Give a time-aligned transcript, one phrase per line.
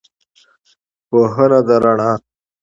[1.09, 2.11] پوهنه ده رڼا